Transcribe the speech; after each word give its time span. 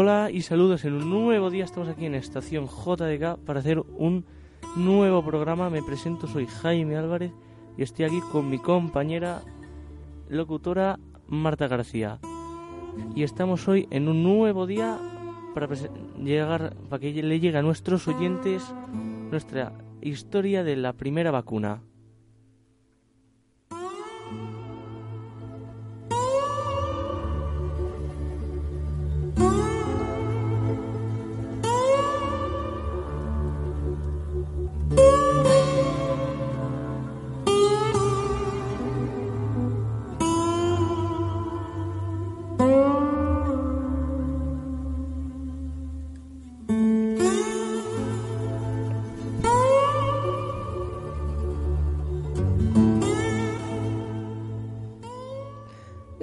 Hola 0.00 0.30
y 0.30 0.42
saludos 0.42 0.84
en 0.84 0.92
un 0.92 1.10
nuevo 1.10 1.50
día. 1.50 1.64
Estamos 1.64 1.88
aquí 1.88 2.06
en 2.06 2.14
Estación 2.14 2.68
JDK 2.68 3.36
para 3.44 3.58
hacer 3.58 3.80
un 3.80 4.24
nuevo 4.76 5.24
programa. 5.24 5.70
Me 5.70 5.82
presento, 5.82 6.28
soy 6.28 6.46
Jaime 6.46 6.96
Álvarez 6.96 7.32
y 7.76 7.82
estoy 7.82 8.04
aquí 8.04 8.20
con 8.30 8.48
mi 8.48 8.60
compañera 8.60 9.42
locutora 10.28 11.00
Marta 11.26 11.66
García. 11.66 12.20
Y 13.16 13.24
estamos 13.24 13.66
hoy 13.66 13.88
en 13.90 14.08
un 14.08 14.22
nuevo 14.22 14.68
día 14.68 15.00
para 15.52 15.66
llegar 16.22 16.76
para 16.88 17.00
que 17.00 17.20
le 17.20 17.40
llegue 17.40 17.58
a 17.58 17.62
nuestros 17.62 18.06
oyentes 18.06 18.72
nuestra 19.32 19.72
historia 20.00 20.62
de 20.62 20.76
la 20.76 20.92
primera 20.92 21.32
vacuna. 21.32 21.82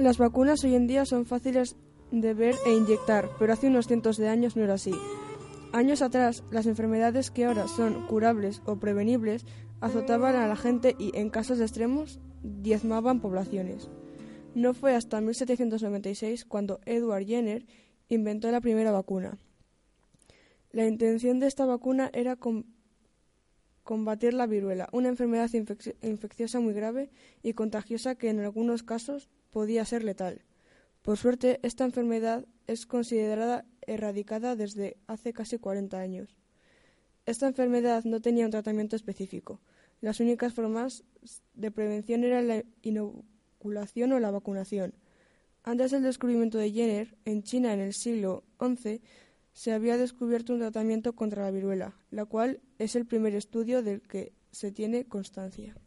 Las 0.06 0.20
vacunas 0.20 0.64
hoy 0.64 0.76
en 0.76 0.86
día 0.86 1.04
son 1.04 1.26
fáciles 1.26 1.78
de 2.12 2.36
ver 2.36 2.54
e 2.68 2.76
inyectar, 2.76 3.28
pero 3.40 3.54
hace 3.54 3.66
unos 3.66 3.88
cientos 3.88 4.18
de 4.18 4.28
años 4.28 4.56
no 4.56 4.64
era 4.64 4.76
así. 4.76 4.92
Años 5.74 6.04
atrás, 6.04 6.44
las 6.52 6.68
enfermedades 6.68 7.32
que 7.32 7.46
ahora 7.46 7.68
son 7.68 8.06
curables 8.06 8.62
o 8.68 8.76
prevenibles 8.76 9.48
azotaban 9.82 10.36
a 10.36 10.46
la 10.48 10.56
gente 10.56 10.96
y, 11.00 11.18
en 11.18 11.32
casos 11.32 11.60
extremos, 11.60 12.20
diezmaban 12.44 13.20
poblaciones. 13.20 13.90
No 14.54 14.76
fue 14.76 14.94
hasta 14.94 15.22
1796 15.22 16.46
cuando 16.46 16.82
Edward 16.86 17.26
Jenner 17.26 17.66
inventó 18.08 18.52
la 18.52 18.62
primera 18.62 18.92
vacuna. 18.92 19.40
La 20.72 20.86
intención 20.86 21.40
de 21.40 21.48
esta 21.48 21.66
vacuna 21.66 22.12
era 22.14 22.36
com- 22.36 22.66
combatir 23.82 24.36
la 24.36 24.46
viruela, 24.46 24.88
una 24.92 25.10
enfermedad 25.10 25.50
infecci- 25.50 25.96
infecciosa 26.04 26.60
muy 26.60 26.74
grave 26.76 27.10
y 27.42 27.54
contagiosa 27.54 28.14
que 28.14 28.30
en 28.30 28.42
algunos 28.42 28.84
casos 28.84 29.30
podía 29.56 29.86
ser 29.86 30.04
letal. 30.04 30.42
Por 31.02 31.16
suerte, 31.16 31.62
esta 31.64 31.86
enfermedad 31.86 32.46
es 32.68 32.86
considerada 32.86 33.64
erradicada 33.88 34.58
desde 34.58 34.98
hace 35.08 35.32
casi 35.32 35.60
40 35.60 35.98
años. 35.98 36.36
Esta 37.26 37.48
enfermedad 37.48 38.04
no 38.04 38.20
tenía 38.20 38.44
un 38.44 38.52
tratamiento 38.52 38.98
específico. 38.98 39.62
Las 40.02 40.20
únicas 40.20 40.54
formas 40.54 41.06
de 41.54 41.72
prevención 41.72 42.26
eran 42.26 42.50
la 42.50 42.64
inoculación 42.82 44.12
o 44.12 44.20
la 44.20 44.30
vacunación. 44.30 44.94
Antes 45.64 45.92
del 45.92 46.04
descubrimiento 46.04 46.58
de 46.58 46.72
Jenner, 46.72 47.16
en 47.24 47.42
China 47.42 47.74
en 47.74 47.80
el 47.80 47.94
siglo 47.94 48.44
XI, 48.60 49.02
se 49.54 49.72
había 49.72 49.96
descubierto 49.96 50.52
un 50.52 50.60
tratamiento 50.60 51.14
contra 51.14 51.44
la 51.44 51.52
viruela, 51.52 51.96
la 52.12 52.26
cual 52.26 52.60
es 52.78 52.98
el 52.98 53.06
primer 53.06 53.34
estudio 53.36 53.84
del 53.84 54.02
que 54.02 54.34
se 54.52 54.74
tiene 54.74 55.06
constancia. 55.06 55.78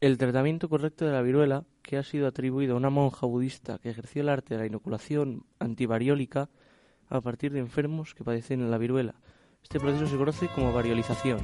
El 0.00 0.18
tratamiento 0.18 0.68
correcto 0.68 1.06
de 1.06 1.12
la 1.12 1.22
viruela, 1.22 1.64
que 1.86 1.96
ha 1.96 2.02
sido 2.02 2.26
atribuido 2.26 2.74
a 2.74 2.76
una 2.76 2.90
monja 2.90 3.26
budista 3.26 3.78
que 3.78 3.90
ejerció 3.90 4.22
el 4.22 4.28
arte 4.28 4.54
de 4.54 4.60
la 4.60 4.66
inoculación 4.66 5.44
antivariólica 5.60 6.50
a 7.08 7.20
partir 7.20 7.52
de 7.52 7.60
enfermos 7.60 8.12
que 8.12 8.24
padecen 8.24 8.68
la 8.72 8.76
viruela. 8.76 9.14
Este 9.62 9.78
proceso 9.78 10.08
se 10.08 10.16
conoce 10.16 10.48
como 10.48 10.72
variolización. 10.72 11.38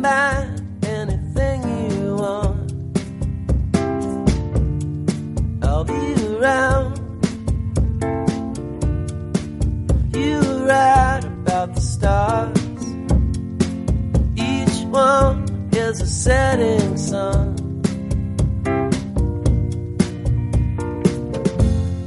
Combine 0.00 0.78
anything 0.82 1.60
you 1.90 2.14
want. 2.14 2.72
I'll 5.62 5.84
be 5.84 6.14
around. 6.36 6.96
You 10.14 10.38
were 10.38 10.64
right 10.64 11.22
about 11.24 11.74
the 11.74 11.82
stars. 11.82 12.56
Each 14.36 14.84
one 14.86 15.44
is 15.72 16.00
a 16.00 16.06
setting 16.06 16.96
sun. 16.96 17.56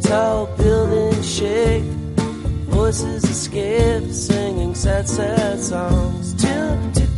tall 0.02 0.46
buildings 0.58 1.28
shake, 1.38 1.84
voices 2.70 3.24
escape, 3.24 4.12
singing 4.12 4.74
sad, 4.75 5.08
sad 5.08 5.60
songs. 5.60 6.34
Tuned 6.36 6.96
to 6.96 7.12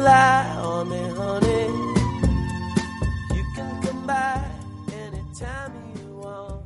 rely 0.00 0.56
on 0.64 0.88
me, 0.88 1.00
honey. 1.16 1.66
You 3.36 3.44
can 3.54 3.68
come 3.82 4.06
by 4.06 4.40
anytime 4.92 5.72
you 5.94 6.20
want. 6.20 6.64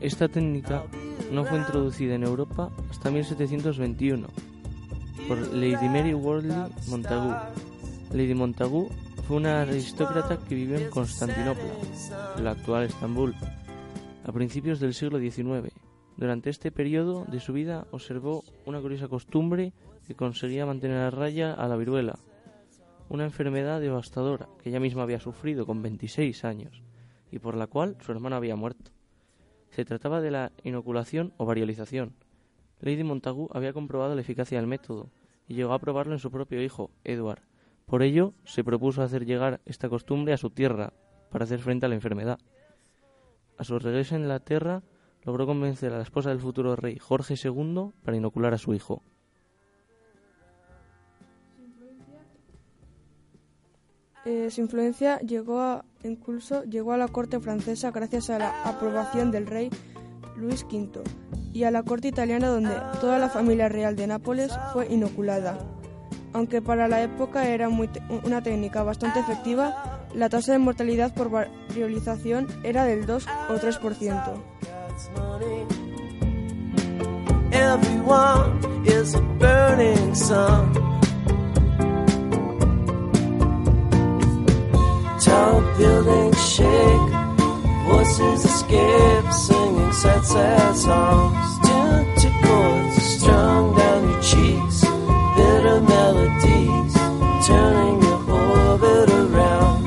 Esta 0.00 0.28
técnica 0.28 0.84
no 1.30 1.44
fue 1.44 1.58
introducida 1.58 2.14
en 2.14 2.24
Europa 2.24 2.70
hasta 2.90 3.10
1721 3.10 4.26
por 5.28 5.38
Lady 5.54 5.88
Mary 5.88 6.14
Wortley 6.14 6.56
Montagu. 6.88 7.34
Lady 8.12 8.34
Montagu 8.34 8.88
fue 9.26 9.36
una 9.36 9.62
aristócrata 9.62 10.38
que 10.38 10.54
vivió 10.54 10.78
en 10.78 10.90
Constantinopla, 10.90 12.42
la 12.42 12.52
actual 12.52 12.84
Estambul, 12.84 13.34
a 14.24 14.32
principios 14.32 14.80
del 14.80 14.94
siglo 14.94 15.18
XIX. 15.20 15.72
Durante 16.16 16.50
este 16.50 16.72
periodo 16.72 17.24
de 17.26 17.38
su 17.38 17.52
vida 17.52 17.86
observó 17.92 18.42
una 18.66 18.80
curiosa 18.80 19.06
costumbre 19.06 19.72
que 20.08 20.14
conseguía 20.14 20.64
mantener 20.64 20.96
a 20.96 21.10
raya 21.10 21.52
a 21.52 21.68
la 21.68 21.76
viruela, 21.76 22.18
una 23.10 23.24
enfermedad 23.24 23.78
devastadora 23.78 24.48
que 24.62 24.70
ella 24.70 24.80
misma 24.80 25.02
había 25.02 25.20
sufrido 25.20 25.66
con 25.66 25.82
26 25.82 26.46
años 26.46 26.82
y 27.30 27.38
por 27.40 27.54
la 27.54 27.66
cual 27.66 27.98
su 28.00 28.10
hermana 28.12 28.36
había 28.36 28.56
muerto. 28.56 28.90
Se 29.68 29.84
trataba 29.84 30.22
de 30.22 30.30
la 30.30 30.50
inoculación 30.64 31.34
o 31.36 31.44
variolización. 31.44 32.14
Lady 32.80 33.04
Montagu 33.04 33.50
había 33.52 33.74
comprobado 33.74 34.14
la 34.14 34.22
eficacia 34.22 34.58
del 34.58 34.66
método 34.66 35.10
y 35.46 35.54
llegó 35.54 35.74
a 35.74 35.78
probarlo 35.78 36.14
en 36.14 36.20
su 36.20 36.30
propio 36.30 36.62
hijo, 36.62 36.90
Edward. 37.04 37.42
Por 37.84 38.02
ello, 38.02 38.32
se 38.44 38.64
propuso 38.64 39.02
hacer 39.02 39.26
llegar 39.26 39.60
esta 39.66 39.90
costumbre 39.90 40.32
a 40.32 40.38
su 40.38 40.48
tierra 40.48 40.94
para 41.30 41.44
hacer 41.44 41.58
frente 41.58 41.84
a 41.84 41.90
la 41.90 41.96
enfermedad. 41.96 42.38
A 43.58 43.64
su 43.64 43.78
regreso 43.78 44.14
a 44.14 44.18
Inglaterra, 44.18 44.82
logró 45.22 45.44
convencer 45.44 45.92
a 45.92 45.98
la 45.98 46.04
esposa 46.04 46.30
del 46.30 46.40
futuro 46.40 46.76
rey 46.76 46.98
Jorge 46.98 47.34
II 47.34 47.90
para 48.02 48.16
inocular 48.16 48.54
a 48.54 48.58
su 48.58 48.72
hijo. 48.72 49.02
Eh, 54.24 54.48
su 54.50 54.60
influencia 54.60 55.18
llegó 55.20 55.60
a, 55.60 55.84
incluso 56.04 56.64
llegó 56.64 56.92
a 56.92 56.96
la 56.96 57.08
corte 57.08 57.40
francesa 57.40 57.90
gracias 57.90 58.30
a 58.30 58.38
la 58.38 58.62
aprobación 58.64 59.30
del 59.30 59.46
rey 59.46 59.70
Luis 60.36 60.64
V 60.64 61.00
y 61.52 61.64
a 61.64 61.70
la 61.70 61.82
corte 61.82 62.08
italiana 62.08 62.48
donde 62.48 62.74
toda 63.00 63.18
la 63.18 63.28
familia 63.28 63.68
real 63.68 63.96
de 63.96 64.06
Nápoles 64.06 64.52
fue 64.72 64.86
inoculada. 64.88 65.58
Aunque 66.32 66.60
para 66.60 66.88
la 66.88 67.02
época 67.02 67.48
era 67.48 67.68
muy 67.68 67.88
una 68.24 68.42
técnica 68.42 68.82
bastante 68.82 69.20
efectiva, 69.20 70.06
la 70.14 70.28
tasa 70.28 70.52
de 70.52 70.58
mortalidad 70.58 71.14
por 71.14 71.30
variolización 71.30 72.46
era 72.62 72.84
del 72.84 73.06
2 73.06 73.26
o 73.48 73.54
3%. 73.54 74.34
Voices 87.88 88.44
escape, 88.44 89.32
singing 89.32 89.92
sad, 89.92 90.24
sad 90.24 90.76
songs. 90.76 91.58
Down 93.26 94.08
your 94.08 94.20
cheeks, 94.20 94.80
bitter 95.36 95.80
melodies, 95.80 96.94
turning 97.46 98.02
your 98.02 98.20
orbit 98.30 99.10
around. 99.10 99.82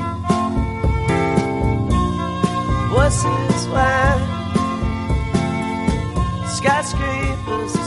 Voices 2.90 3.68
wide. 3.68 4.22
Skyscrapers 6.46 7.82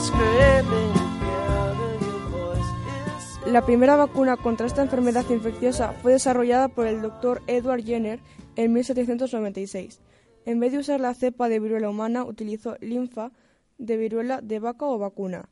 La 3.45 3.65
primera 3.65 3.95
vacuna 3.95 4.35
contra 4.35 4.65
esta 4.65 4.81
enfermedad 4.81 5.23
infecciosa 5.29 5.93
fue 6.01 6.13
desarrollada 6.13 6.67
por 6.67 6.87
el 6.87 7.01
doctor 7.01 7.41
Edward 7.47 7.85
Jenner 7.85 8.19
en 8.55 8.73
1796. 8.73 10.01
En 10.45 10.59
vez 10.59 10.71
de 10.71 10.79
usar 10.79 10.99
la 10.99 11.13
cepa 11.13 11.49
de 11.49 11.59
viruela 11.59 11.89
humana, 11.89 12.23
utilizó 12.23 12.77
linfa 12.81 13.31
de 13.77 13.97
viruela 13.97 14.41
de 14.41 14.59
vaca 14.59 14.85
o 14.85 14.97
vacuna. 14.97 15.49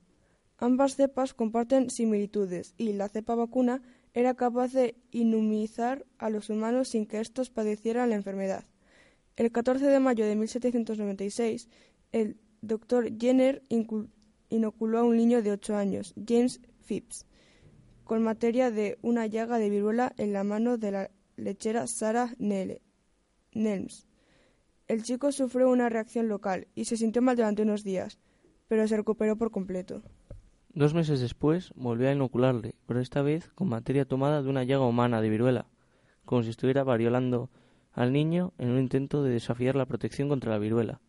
Ambas 0.57 0.95
cepas 0.95 1.33
comparten 1.33 1.89
similitudes 1.89 2.73
y 2.77 2.93
la 2.93 3.09
cepa 3.09 3.35
vacuna 3.35 3.81
era 4.13 4.35
capaz 4.35 4.71
de 4.71 4.95
inmunizar 5.11 6.05
a 6.19 6.29
los 6.29 6.49
humanos 6.49 6.89
sin 6.89 7.05
que 7.05 7.19
estos 7.19 7.49
padecieran 7.49 8.09
la 8.09 8.15
enfermedad. 8.15 8.63
El 9.35 9.51
14 9.51 9.85
de 9.87 9.99
mayo 9.99 10.25
de 10.25 10.35
1796, 10.35 11.69
el 12.11 12.37
doctor 12.61 13.09
Jenner 13.19 13.63
inoculó 14.49 14.99
a 14.99 15.03
un 15.03 15.17
niño 15.17 15.41
de 15.41 15.51
8 15.51 15.75
años, 15.75 16.13
James 16.27 16.61
Phipps 16.85 17.25
con 18.03 18.21
materia 18.23 18.71
de 18.71 18.97
una 19.01 19.25
llaga 19.27 19.57
de 19.57 19.69
viruela 19.69 20.13
en 20.17 20.33
la 20.33 20.43
mano 20.43 20.77
de 20.77 20.91
la 20.91 21.11
lechera 21.37 21.87
Sarah 21.87 22.35
Nele- 22.37 22.81
Nelms. 23.55 24.07
El 24.87 25.03
chico 25.03 25.31
sufrió 25.31 25.69
una 25.69 25.89
reacción 25.89 26.27
local 26.27 26.67
y 26.75 26.85
se 26.85 26.97
sintió 26.97 27.21
mal 27.21 27.35
durante 27.35 27.61
unos 27.61 27.83
días, 27.83 28.19
pero 28.67 28.87
se 28.87 28.97
recuperó 28.97 29.37
por 29.37 29.51
completo. 29.51 30.01
Dos 30.73 30.93
meses 30.93 31.19
después 31.19 31.71
volvió 31.75 32.09
a 32.09 32.13
inocularle, 32.13 32.75
pero 32.85 32.99
esta 32.99 33.21
vez 33.21 33.49
con 33.55 33.69
materia 33.69 34.05
tomada 34.05 34.41
de 34.41 34.49
una 34.49 34.63
llaga 34.63 34.85
humana 34.85 35.21
de 35.21 35.29
viruela, 35.29 35.67
como 36.25 36.43
si 36.43 36.49
estuviera 36.49 36.83
variolando 36.83 37.49
al 37.91 38.11
niño 38.11 38.53
en 38.57 38.69
un 38.69 38.79
intento 38.79 39.23
de 39.23 39.31
desafiar 39.31 39.75
la 39.75 39.85
protección 39.85 40.29
contra 40.29 40.51
la 40.51 40.57
viruela. 40.57 40.99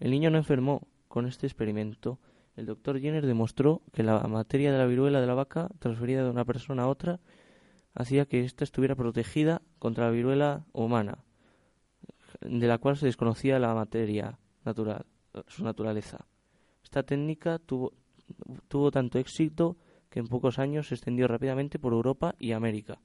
El 0.00 0.10
niño 0.10 0.30
no 0.30 0.38
enfermó. 0.38 0.88
Con 1.08 1.26
este 1.26 1.46
experimento, 1.46 2.18
el 2.56 2.66
doctor 2.66 2.98
Jenner 2.98 3.24
demostró 3.24 3.82
que 3.92 4.02
la 4.02 4.18
materia 4.26 4.72
de 4.72 4.78
la 4.78 4.86
viruela 4.86 5.20
de 5.20 5.26
la 5.26 5.34
vaca, 5.34 5.68
transferida 5.78 6.24
de 6.24 6.30
una 6.30 6.44
persona 6.44 6.84
a 6.84 6.88
otra, 6.88 7.20
hacía 7.94 8.26
que 8.26 8.40
ésta 8.40 8.64
estuviera 8.64 8.96
protegida 8.96 9.62
contra 9.78 10.06
la 10.06 10.10
viruela 10.10 10.64
humana, 10.72 11.24
de 12.40 12.66
la 12.66 12.78
cual 12.78 12.96
se 12.96 13.06
desconocía 13.06 13.58
la 13.58 13.74
materia 13.74 14.38
natural, 14.64 15.06
su 15.46 15.64
naturaleza. 15.64 16.26
Esta 16.82 17.02
técnica 17.02 17.58
tuvo, 17.58 17.92
tuvo 18.68 18.90
tanto 18.90 19.18
éxito 19.18 19.76
que 20.10 20.20
en 20.20 20.28
pocos 20.28 20.58
años 20.58 20.88
se 20.88 20.94
extendió 20.94 21.26
rápidamente 21.26 21.78
por 21.78 21.92
Europa 21.92 22.34
y 22.38 22.52
América. 22.52 23.00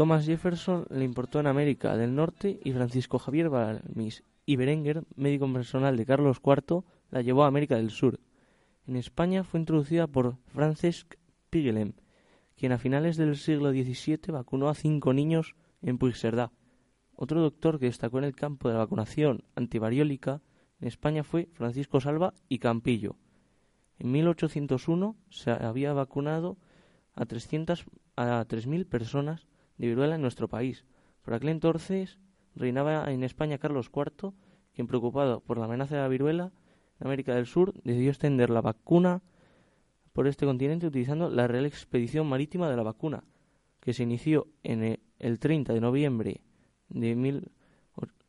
Thomas 0.00 0.24
Jefferson 0.24 0.86
le 0.88 1.04
importó 1.04 1.40
en 1.40 1.46
América 1.46 1.94
del 1.94 2.14
Norte 2.14 2.58
y 2.64 2.72
Francisco 2.72 3.18
Javier 3.18 3.50
Balmis 3.50 4.24
y 4.46 4.56
Berenguer, 4.56 5.04
médico 5.14 5.52
personal 5.52 5.94
de 5.98 6.06
Carlos 6.06 6.40
IV, 6.42 6.84
la 7.10 7.20
llevó 7.20 7.44
a 7.44 7.48
América 7.48 7.76
del 7.76 7.90
Sur. 7.90 8.18
En 8.86 8.96
España 8.96 9.44
fue 9.44 9.60
introducida 9.60 10.06
por 10.06 10.38
Francesc 10.46 11.16
Pigelem, 11.50 11.92
quien 12.56 12.72
a 12.72 12.78
finales 12.78 13.18
del 13.18 13.36
siglo 13.36 13.72
XVII 13.72 14.32
vacunó 14.32 14.70
a 14.70 14.74
cinco 14.74 15.12
niños 15.12 15.54
en 15.82 15.98
Puigcerdá. 15.98 16.50
Otro 17.14 17.42
doctor 17.42 17.78
que 17.78 17.84
destacó 17.84 18.16
en 18.16 18.24
el 18.24 18.34
campo 18.34 18.68
de 18.68 18.76
la 18.76 18.80
vacunación 18.80 19.44
antivariólica 19.54 20.40
en 20.80 20.88
España 20.88 21.24
fue 21.24 21.50
Francisco 21.52 22.00
Salva 22.00 22.32
y 22.48 22.58
Campillo. 22.58 23.16
En 23.98 24.12
1801 24.12 25.14
se 25.28 25.50
había 25.50 25.92
vacunado 25.92 26.56
a 27.14 27.26
300 27.26 27.84
a 28.16 28.46
3.000 28.46 28.86
personas 28.86 29.49
de 29.80 29.88
viruela 29.88 30.14
en 30.16 30.22
nuestro 30.22 30.46
país. 30.46 30.84
Por 31.22 31.32
aquel 31.34 31.48
entonces 31.48 32.20
reinaba 32.54 33.10
en 33.10 33.24
España 33.24 33.58
Carlos 33.58 33.90
IV, 33.94 34.32
quien 34.74 34.86
preocupado 34.86 35.40
por 35.40 35.58
la 35.58 35.64
amenaza 35.64 35.96
de 35.96 36.02
la 36.02 36.08
viruela 36.08 36.52
en 37.00 37.06
América 37.06 37.34
del 37.34 37.46
Sur 37.46 37.72
decidió 37.82 38.10
extender 38.10 38.50
la 38.50 38.60
vacuna 38.60 39.22
por 40.12 40.26
este 40.26 40.44
continente 40.44 40.86
utilizando 40.86 41.30
la 41.30 41.48
Real 41.48 41.64
Expedición 41.64 42.28
Marítima 42.28 42.68
de 42.68 42.76
la 42.76 42.82
Vacuna, 42.82 43.24
que 43.80 43.94
se 43.94 44.02
inició 44.02 44.48
en 44.62 44.84
e- 44.84 45.00
el 45.18 45.38
30 45.38 45.72
de 45.72 45.80
noviembre 45.80 46.42
de, 46.88 47.14
mil, 47.14 47.50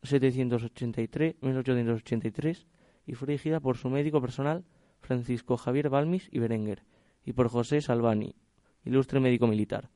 1883-1883 0.04 2.66
y 3.06 3.16
fue 3.16 3.28
dirigida 3.28 3.60
por 3.60 3.76
su 3.76 3.90
médico 3.90 4.22
personal 4.22 4.64
Francisco 5.02 5.58
Javier 5.58 5.90
Balmis 5.90 6.30
y 6.32 6.40
Berenguer 6.40 6.86
y 7.26 7.34
por 7.34 7.50
José 7.50 7.82
Salvani, 7.82 8.36
ilustre 8.86 9.20
médico 9.20 9.48
militar. 9.48 9.90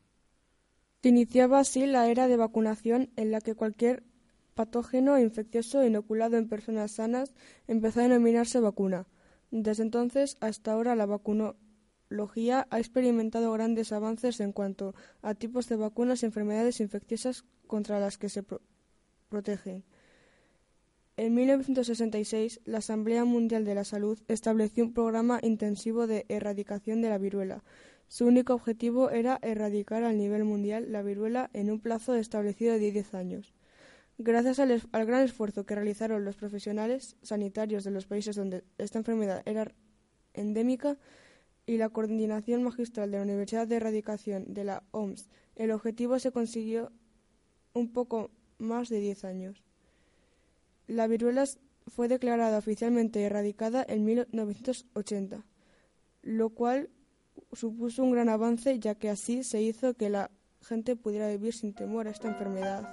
Se 1.05 1.09
iniciaba 1.09 1.59
así 1.59 1.85
la 1.85 2.09
era 2.09 2.27
de 2.27 2.35
vacunación 2.35 3.11
en 3.15 3.29
la 3.29 3.39
que 3.39 3.53
cualquier 3.53 4.01
patógeno 4.55 5.19
infeccioso 5.19 5.85
inoculado 5.85 6.35
en 6.35 6.49
personas 6.49 6.93
sanas 6.93 7.35
empezó 7.67 7.99
a 7.99 8.03
denominarse 8.07 8.59
vacuna. 8.59 9.05
Desde 9.51 9.83
entonces 9.83 10.35
hasta 10.39 10.71
ahora 10.71 10.95
la 10.95 11.05
vacunología 11.05 12.65
ha 12.71 12.79
experimentado 12.79 13.51
grandes 13.51 13.91
avances 13.91 14.39
en 14.39 14.51
cuanto 14.51 14.95
a 15.21 15.35
tipos 15.35 15.69
de 15.69 15.75
vacunas 15.75 16.23
y 16.23 16.25
enfermedades 16.25 16.79
infecciosas 16.79 17.45
contra 17.67 17.99
las 17.99 18.17
que 18.17 18.29
se 18.29 18.41
pro 18.41 18.61
protegen. 19.29 19.83
En 21.17 21.35
1966, 21.35 22.61
la 22.65 22.79
Asamblea 22.79 23.25
Mundial 23.25 23.63
de 23.63 23.75
la 23.75 23.83
Salud 23.83 24.19
estableció 24.27 24.83
un 24.83 24.93
programa 24.93 25.39
intensivo 25.43 26.07
de 26.07 26.25
erradicación 26.29 27.01
de 27.01 27.09
la 27.09 27.19
viruela. 27.19 27.63
Su 28.07 28.25
único 28.25 28.53
objetivo 28.53 29.09
era 29.09 29.39
erradicar 29.41 30.03
al 30.03 30.17
nivel 30.17 30.43
mundial 30.43 30.91
la 30.91 31.01
viruela 31.01 31.49
en 31.53 31.71
un 31.71 31.79
plazo 31.79 32.15
establecido 32.15 32.73
de 32.73 32.91
10 32.91 33.13
años. 33.15 33.53
Gracias 34.17 34.59
al, 34.59 34.81
al, 34.91 35.05
gran 35.05 35.23
esfuerzo 35.23 35.65
que 35.65 35.75
realizaron 35.75 36.23
los 36.23 36.37
profesionales 36.37 37.17
sanitarios 37.21 37.83
de 37.83 37.91
los 37.91 38.05
países 38.05 38.35
donde 38.35 38.63
esta 38.77 38.99
enfermedad 38.99 39.41
era 39.45 39.73
endémica 40.33 40.97
y 41.65 41.77
la 41.77 41.89
coordinación 41.89 42.63
magistral 42.63 43.11
de 43.11 43.17
la 43.17 43.23
Universidad 43.23 43.67
de 43.67 43.77
Erradicación 43.77 44.53
de 44.53 44.63
la 44.63 44.83
OMS, 44.91 45.27
el 45.55 45.71
objetivo 45.71 46.19
se 46.19 46.31
consiguió 46.31 46.91
un 47.73 47.91
poco 47.91 48.31
más 48.57 48.89
de 48.89 48.99
10 48.99 49.25
años. 49.25 49.63
La 50.87 51.07
viruela 51.07 51.45
fue 51.87 52.07
declarada 52.07 52.57
oficialmente 52.57 53.21
erradicada 53.23 53.83
en 53.87 54.05
1980, 54.05 55.45
lo 56.21 56.49
cual 56.49 56.89
supuso 57.53 58.03
un 58.03 58.11
gran 58.11 58.29
avance 58.29 58.79
ya 58.79 58.95
que 58.95 59.09
así 59.09 59.43
se 59.43 59.61
hizo 59.61 59.93
que 59.93 60.09
la 60.09 60.31
gente 60.61 60.95
pudiera 60.95 61.27
vivir 61.27 61.53
sin 61.53 61.73
temor 61.73 62.07
a 62.07 62.11
esta 62.11 62.27
enfermedad. 62.27 62.83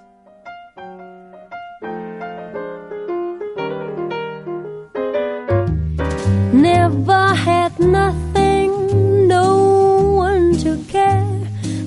Never 6.53 7.35
had 7.35 7.77
nothing, 7.79 9.27
no 9.27 10.15
one 10.17 10.55
to 10.59 10.77
care. 10.87 11.25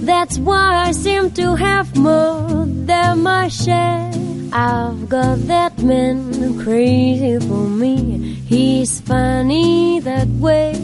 That's 0.04 0.38
why 0.38 0.88
I 0.88 0.92
seem 0.92 1.30
to 1.32 1.54
have 1.54 1.96
more 1.96 2.66
than 2.66 3.22
my 3.22 3.48
share. 3.48 4.10
I've 4.52 5.08
got 5.08 5.46
that 5.48 5.78
man 5.82 6.58
crazy 6.62 7.38
for 7.46 7.68
me. 7.68 8.36
He's 8.46 9.00
funny 9.00 10.00
that 10.00 10.28
way. 10.28 10.75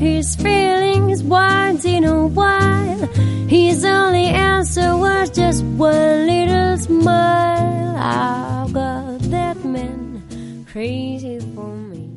His 0.00 0.34
feelings 0.34 1.22
once 1.22 1.84
in 1.84 2.04
a 2.06 2.26
while, 2.26 3.06
his 3.46 3.84
only 3.84 4.28
answer 4.28 4.96
was 4.96 5.28
just 5.28 5.62
one 5.76 6.26
little 6.26 6.78
smile. 6.78 7.96
I've 7.98 8.72
got 8.72 9.20
that 9.30 9.62
man 9.62 10.64
crazy 10.72 11.38
for 11.54 11.76
me. 11.76 12.08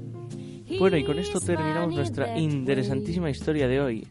Bueno, 0.79 0.95
y 0.95 1.03
con 1.03 1.19
esto 1.19 1.41
terminamos 1.41 1.93
nuestra 1.93 2.37
interesantísima 2.37 3.29
historia 3.29 3.67
de 3.67 3.81
hoy. 3.81 4.07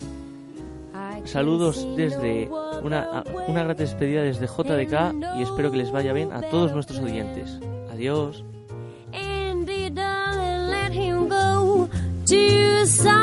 Saludos 1.25 1.89
desde 1.97 2.51
una, 2.83 3.25
una 3.49 3.65
gran 3.65 3.77
despedida 3.79 4.21
desde 4.21 4.49
JDK 4.49 5.39
y 5.39 5.43
espero 5.45 5.71
que 5.71 5.79
les 5.79 5.91
vaya 5.91 6.13
bien 6.13 6.31
a 6.31 6.43
todos 6.43 6.73
nuestros 6.73 7.01
oyentes. 7.01 7.59
Adiós. 7.91 8.45
To 12.27 13.22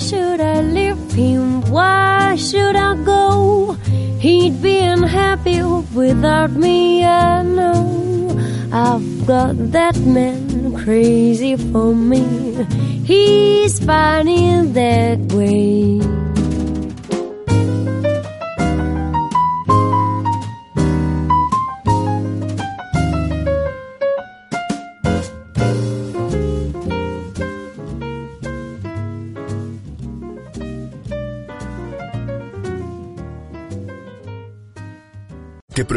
should 0.00 0.40
I 0.40 0.62
leave 0.62 1.12
him? 1.12 1.60
Why 1.70 2.36
should 2.36 2.74
I 2.74 2.96
go? 3.04 3.76
He'd 4.18 4.62
be 4.62 4.78
unhappy 4.78 5.62
without 5.94 6.52
me, 6.52 7.04
I 7.04 7.42
know. 7.42 8.36
I've 8.72 9.26
got 9.26 9.54
that 9.72 9.96
man 9.98 10.74
crazy 10.84 11.56
for 11.56 11.94
me. 11.94 12.24
He's 13.04 13.80
in 13.80 14.72
that 14.72 15.18
way. 15.32 16.09